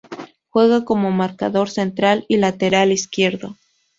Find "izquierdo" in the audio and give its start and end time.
2.91-3.53